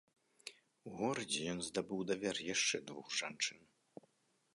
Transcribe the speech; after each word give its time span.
У 0.91 0.93
горадзе 1.01 1.41
ён 1.53 1.59
здабыў 1.67 1.99
давер 2.13 2.37
яшчэ 2.55 2.77
двух 2.87 3.13
жанчын. 3.21 3.59